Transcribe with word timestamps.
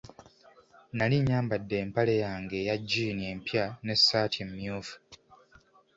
Nnali 0.91 1.17
nyambade 1.27 1.75
empale 1.83 2.13
yange 2.23 2.55
eya 2.61 2.75
jjiini 2.81 3.23
empya 3.33 3.65
n'essaati 3.85 4.37
emmyufu. 4.45 4.95